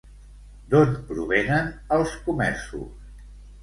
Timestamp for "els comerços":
2.01-3.19